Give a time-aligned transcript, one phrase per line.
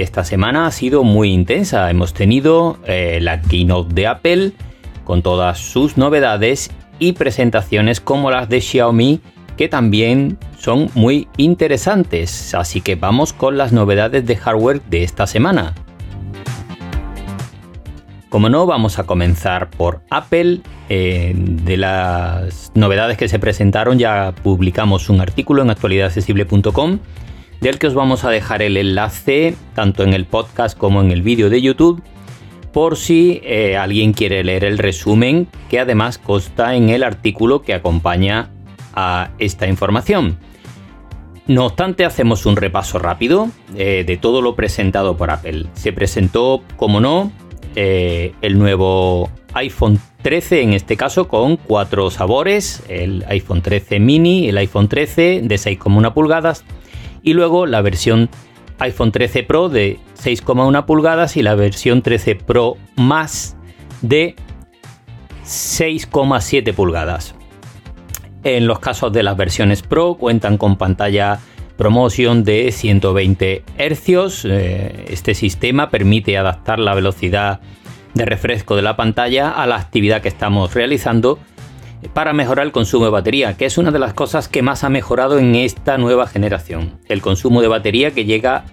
[0.00, 4.52] Esta semana ha sido muy intensa, hemos tenido eh, la keynote de Apple
[5.04, 9.20] con todas sus novedades y presentaciones como las de Xiaomi
[9.58, 15.26] que también son muy interesantes, así que vamos con las novedades de hardware de esta
[15.26, 15.74] semana.
[18.30, 20.60] Como no, vamos a comenzar por Apple.
[20.88, 26.98] Eh, de las novedades que se presentaron ya publicamos un artículo en actualidadaccesible.com
[27.60, 31.22] del que os vamos a dejar el enlace tanto en el podcast como en el
[31.22, 32.02] vídeo de YouTube
[32.72, 37.74] por si eh, alguien quiere leer el resumen que además consta en el artículo que
[37.74, 38.50] acompaña
[38.94, 40.38] a esta información.
[41.46, 45.66] No obstante, hacemos un repaso rápido eh, de todo lo presentado por Apple.
[45.74, 47.32] Se presentó, como no,
[47.74, 54.48] eh, el nuevo iPhone 13, en este caso con cuatro sabores, el iPhone 13 mini,
[54.48, 56.64] el iPhone 13 de 6,1 pulgadas
[57.22, 58.28] y luego la versión
[58.78, 63.56] iPhone 13 Pro de 6,1 pulgadas y la versión 13 Pro más
[64.02, 64.34] de
[65.44, 67.34] 6,7 pulgadas.
[68.42, 71.40] En los casos de las versiones Pro cuentan con pantalla
[71.76, 74.44] promoción de 120 Hz.
[74.44, 77.60] Eh, este sistema permite adaptar la velocidad
[78.14, 81.38] de refresco de la pantalla a la actividad que estamos realizando
[82.12, 84.88] para mejorar el consumo de batería, que es una de las cosas que más ha
[84.88, 86.98] mejorado en esta nueva generación.
[87.08, 88.64] El consumo de batería que llega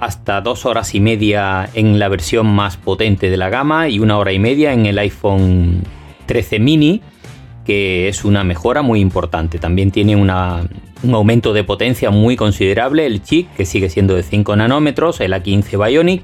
[0.00, 4.16] hasta dos horas y media en la versión más potente de la gama y una
[4.16, 5.82] hora y media en el iPhone
[6.26, 7.02] 13 mini,
[7.64, 9.58] que es una mejora muy importante.
[9.58, 14.54] También tiene un aumento de potencia muy considerable, el chip que sigue siendo de 5
[14.56, 16.22] nanómetros, el A15 Bionic,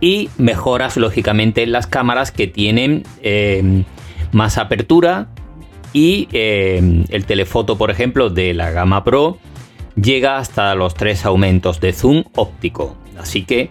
[0.00, 3.84] y mejoras lógicamente en las cámaras que tienen eh,
[4.32, 5.28] más apertura
[5.96, 9.38] y eh, el telefoto, por ejemplo, de la gama Pro
[9.98, 12.98] llega hasta los tres aumentos de zoom óptico.
[13.18, 13.70] Así que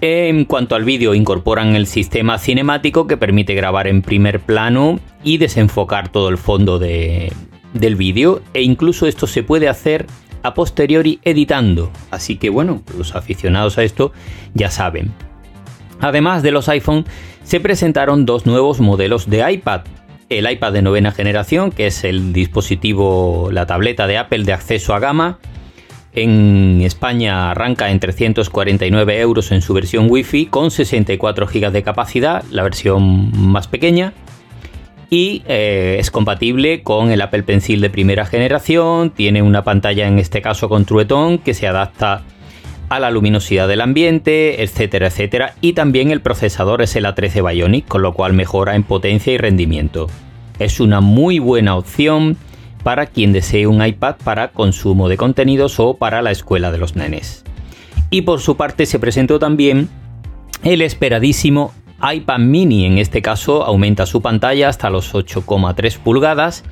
[0.00, 5.36] en cuanto al vídeo, incorporan el sistema cinemático que permite grabar en primer plano y
[5.36, 7.30] desenfocar todo el fondo de,
[7.74, 10.06] del vídeo e incluso esto se puede hacer
[10.42, 11.90] a posteriori editando.
[12.10, 14.12] Así que bueno, los aficionados a esto
[14.54, 15.12] ya saben.
[16.00, 17.04] Además de los iPhone,
[17.44, 19.82] se presentaron dos nuevos modelos de iPad.
[20.30, 24.94] El iPad de novena generación, que es el dispositivo, la tableta de Apple de acceso
[24.94, 25.38] a gama.
[26.12, 32.44] En España arranca en 349 euros en su versión Wi-Fi con 64 GB de capacidad,
[32.50, 34.14] la versión más pequeña
[35.10, 40.20] y eh, es compatible con el Apple Pencil de primera generación, tiene una pantalla en
[40.20, 42.22] este caso con truetón que se adapta
[42.90, 47.86] a la luminosidad del ambiente, etcétera, etcétera, y también el procesador es el A13 Bionic,
[47.86, 50.08] con lo cual mejora en potencia y rendimiento.
[50.58, 52.36] Es una muy buena opción
[52.82, 56.96] para quien desee un iPad para consumo de contenidos o para la escuela de los
[56.96, 57.44] nenes.
[58.10, 59.88] Y por su parte se presentó también
[60.64, 61.72] el esperadísimo
[62.02, 66.64] iPad mini en este caso aumenta su pantalla hasta los 8,3 pulgadas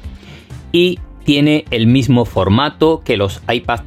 [0.72, 3.80] y tiene el mismo formato que los iPad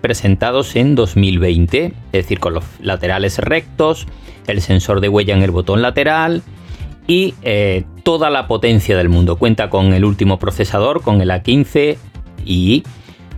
[0.00, 4.06] Presentados en 2020, es decir, con los laterales rectos,
[4.46, 6.42] el sensor de huella en el botón lateral
[7.06, 9.36] y eh, toda la potencia del mundo.
[9.36, 11.96] Cuenta con el último procesador, con el A15
[12.44, 12.82] y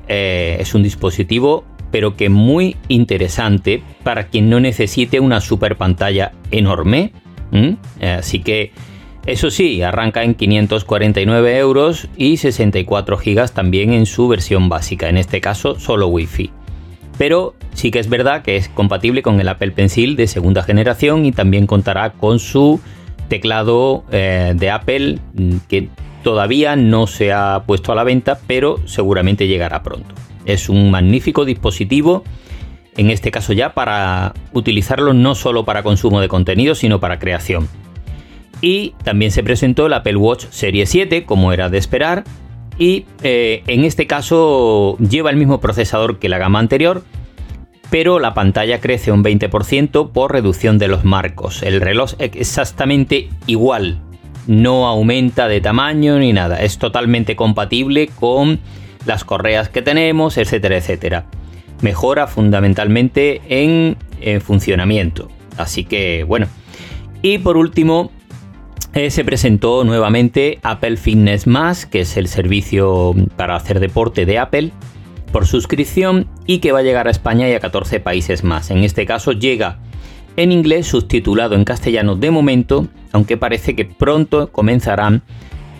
[0.09, 6.33] eh, es un dispositivo pero que muy interesante para quien no necesite una super pantalla
[6.51, 7.13] enorme.
[8.01, 8.73] Así que
[9.27, 15.19] eso sí, arranca en 549 euros y 64 gigas también en su versión básica, en
[15.19, 16.51] este caso solo Wi-Fi.
[17.19, 21.27] Pero sí que es verdad que es compatible con el Apple Pencil de segunda generación
[21.27, 22.81] y también contará con su
[23.29, 25.91] teclado eh, de Apple mm, que
[26.23, 30.15] todavía no se ha puesto a la venta, pero seguramente llegará pronto.
[30.47, 32.25] Es un magnífico dispositivo
[32.97, 37.69] en este caso ya para utilizarlo no solo para consumo de contenido, sino para creación.
[38.61, 42.25] Y también se presentó el Apple Watch Serie 7, como era de esperar,
[42.79, 47.03] y eh, en este caso lleva el mismo procesador que la gama anterior,
[47.91, 51.63] pero la pantalla crece un 20% por reducción de los marcos.
[51.63, 54.01] El reloj es exactamente igual,
[54.47, 58.61] no aumenta de tamaño ni nada, es totalmente compatible con
[59.07, 61.27] las correas que tenemos, etcétera, etcétera
[61.83, 63.97] mejora fundamentalmente en,
[64.41, 65.31] funcionamiento.
[65.57, 66.47] Así que bueno.
[67.23, 68.10] Y por último,
[68.95, 74.39] eh, se presentó nuevamente Apple Fitness Más, que es el servicio para hacer deporte de
[74.39, 74.73] Apple
[75.31, 78.71] por suscripción y que va a llegar a España y a 14 países más.
[78.71, 79.79] En este caso llega
[80.37, 85.23] en inglés subtitulado en castellano de momento, aunque parece que pronto comenzarán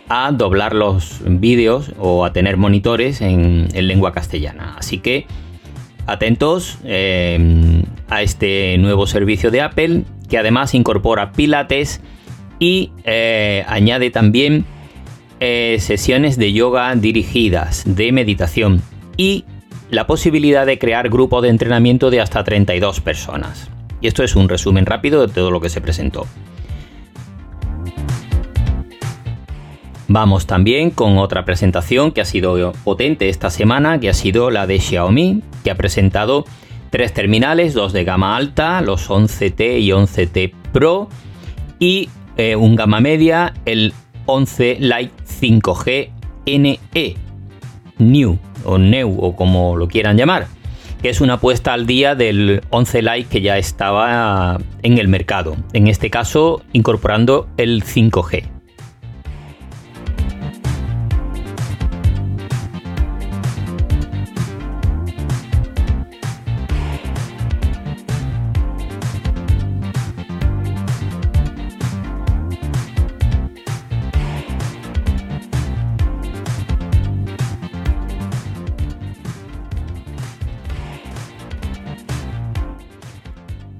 [0.09, 4.75] a doblar los vídeos o a tener monitores en, lengua castellana.
[4.79, 5.27] Así que
[6.07, 12.01] atentos eh, a este nuevo servicio de Apple que además incorpora pilates
[12.61, 14.65] y eh, añade también
[15.41, 18.83] eh, sesiones de yoga dirigidas, de meditación
[19.17, 19.45] y
[19.91, 23.71] la posibilidad de crear grupos de entrenamiento de hasta 32 personas.
[24.01, 26.27] Y esto es un resumen rápido de todo lo que se presentó.
[30.07, 34.67] Vamos también con otra presentación que ha sido potente esta semana, que ha sido la
[34.67, 36.45] de Xiaomi, que ha presentado
[36.91, 41.09] tres terminales, dos de gama alta, los 11T y 11T Pro,
[41.79, 43.93] y eh, un gama media, el
[44.27, 46.11] 11 Lite 5G
[46.47, 47.17] NE,
[47.99, 50.47] New o New o como lo quieran llamar,
[51.03, 55.57] que es una puesta al día del 11 Lite que ya estaba en el mercado,
[55.73, 58.60] en este caso incorporando el 5G.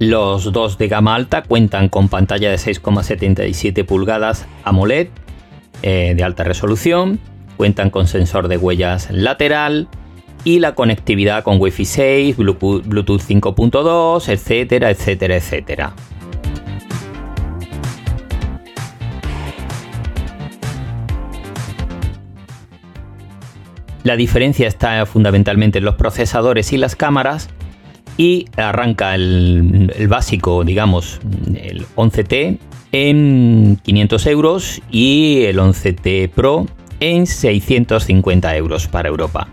[0.01, 5.09] Los dos de gama alta cuentan con pantalla de 6,77 pulgadas AMOLED
[5.83, 7.19] eh, de alta resolución,
[7.55, 9.89] cuentan con sensor de huellas lateral
[10.43, 15.93] y la conectividad con Wi-Fi 6, Bluetooth 5.2, etcétera, etcétera, etcétera.
[24.03, 27.49] La diferencia está fundamentalmente en los procesadores y las cámaras,
[28.17, 31.19] y arranca el, básico, digamos,
[31.55, 32.57] el 11T
[32.91, 36.67] en 500 euros y el 11T Pro
[36.99, 39.47] en 650 euros para Europa.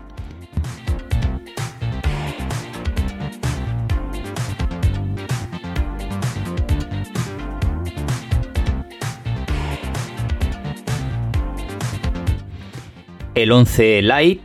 [13.35, 14.41] El 11 Lite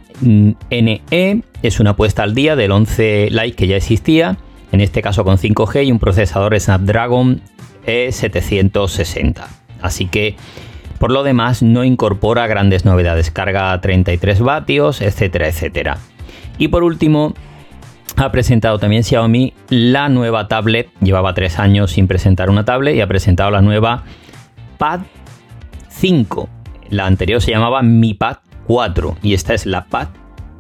[0.71, 4.37] NE es una puesta al día del 11 Lite que ya existía,
[4.73, 7.41] en este caso con 5G y un procesador Snapdragon
[7.87, 9.45] E760.
[9.81, 10.37] Así que
[10.99, 15.99] por lo demás no incorpora grandes novedades, carga 33 vatios, etcétera, etcétera.
[16.59, 17.35] Y por último,
[18.17, 20.89] ha presentado también Xiaomi la nueva tablet.
[21.01, 24.05] Llevaba tres años sin presentar una tablet y ha presentado la nueva
[24.79, 25.01] Pad
[25.89, 26.49] 5.
[26.91, 30.09] La anterior se llamaba Mi Pad 4 y esta es la PAD,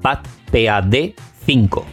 [0.02, 0.18] PAD
[0.54, 1.14] PAD
[1.46, 1.84] 5.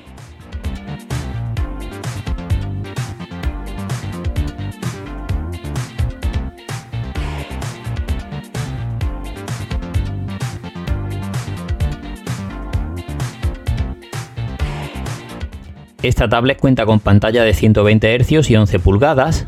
[16.04, 19.48] Esta tablet cuenta con pantalla de 120 Hz y 11 pulgadas,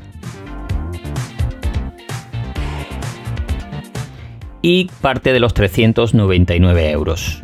[4.64, 7.44] y parte de los 399 euros.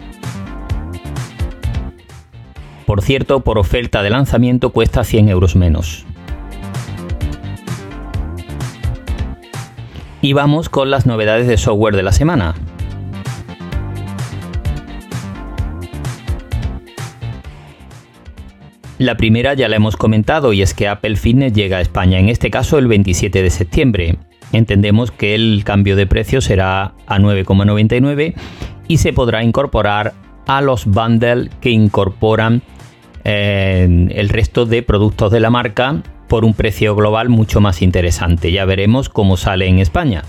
[2.90, 6.08] Por cierto, por oferta de lanzamiento cuesta 100 euros menos.
[10.24, 12.56] Y vamos con las novedades de software de la semana.
[18.98, 22.28] La primera ya la hemos comentado y es que Apple Fitness llega a España, en
[22.28, 24.18] este caso el 27 de septiembre
[24.52, 28.34] entendemos que el cambio de precio será a 9,99
[28.88, 30.14] y se podrá incorporar
[30.50, 32.64] a los bundles que incorporan
[33.24, 38.52] eh, el resto de productos de la marca por un precio global mucho más interesante.
[38.52, 40.24] Ya veremos cómo sale en España.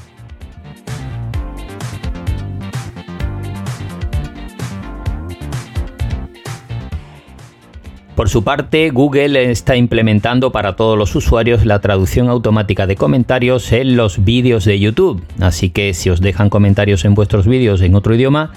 [8.14, 13.72] Por su parte, Google está implementando para todos los usuarios la traducción automática de comentarios
[13.72, 15.24] en los vídeos de YouTube.
[15.40, 18.52] Así que si os dejan comentarios en vuestros vídeos en otro idioma,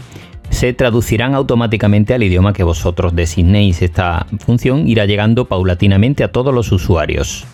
[0.63, 3.81] se traducirán automáticamente al idioma que vosotros designéis.
[3.81, 7.45] Esta función irá llegando paulatinamente a todos los usuarios.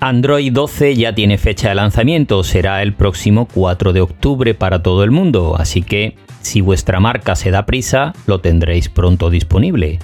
[0.00, 5.04] Android 12 ya tiene fecha de lanzamiento, será el próximo 4 de octubre para todo
[5.04, 10.00] el mundo, así que si vuestra marca se da prisa, lo tendréis pronto disponible.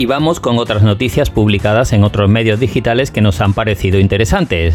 [0.00, 4.74] Y vamos con otras noticias publicadas en otros medios digitales que nos han parecido interesantes.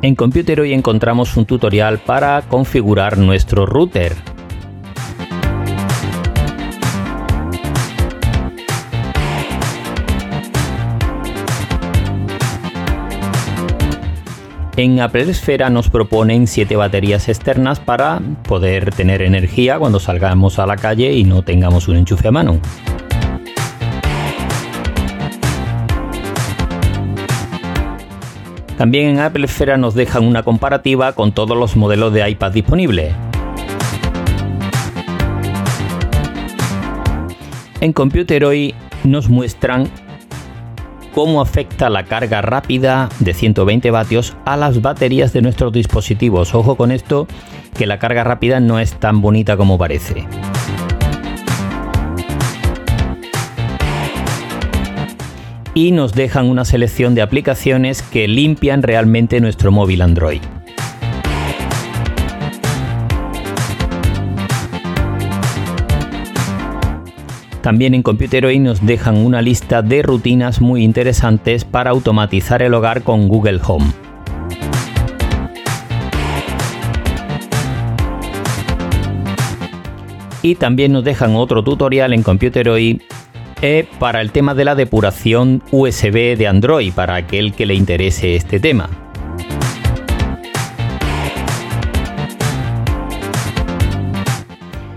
[0.00, 4.14] En Computer hoy encontramos un tutorial para configurar nuestro router.
[14.74, 20.64] En Apple Esfera nos proponen 7 baterías externas para poder tener energía cuando salgamos a
[20.66, 22.58] la calle y no tengamos un enchufe a mano.
[28.78, 33.14] También en Apple Esfera nos dejan una comparativa con todos los modelos de iPad disponibles.
[37.82, 38.74] En Computer hoy
[39.04, 39.90] nos muestran
[41.14, 46.54] cómo afecta la carga rápida de 120 vatios a las baterías de nuestros dispositivos.
[46.54, 47.26] Ojo con esto,
[47.76, 50.26] que la carga rápida no es tan bonita como parece.
[55.74, 60.42] Y nos dejan una selección de aplicaciones que limpian realmente nuestro móvil Android.
[67.62, 72.74] También en Computer hoy nos dejan una lista de rutinas muy interesantes para automatizar el
[72.74, 73.86] hogar con Google Home.
[80.42, 83.00] Y también nos dejan otro tutorial en Computer hoy
[83.62, 88.34] eh, para el tema de la depuración USB de Android, para aquel que le interese
[88.34, 88.90] este tema.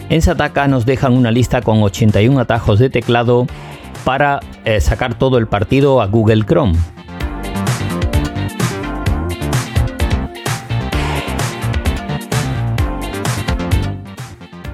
[0.10, 3.48] En Sataka nos dejan una lista con 81 atajos de teclado
[4.04, 6.76] para eh, sacar todo el partido a Google Chrome.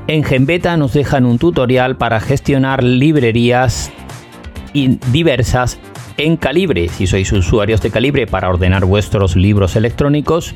[0.08, 3.94] En Genbeta nos dejan un tutorial para gestionar librerías
[4.74, 5.80] diversas
[6.18, 6.90] en Calibre.
[6.90, 10.54] Si sois usuarios de Calibre para ordenar vuestros libros electrónicos,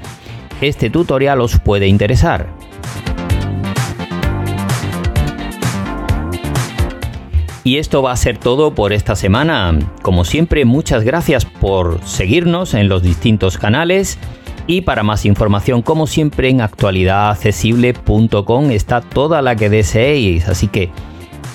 [0.59, 2.64] este tutorial os puede interesar.
[7.65, 9.73] Y esto va a ser todo por esta semana.
[10.03, 14.19] Como siempre, muchas gracias por seguirnos en los distintos canales.
[14.67, 20.47] Y para más información, como siempre, en actualidadaccesible.com está toda la que deseéis.
[20.47, 20.91] Así que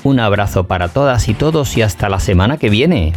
[0.03, 3.13] un abrazo para todas y todos y hasta la semana que viene.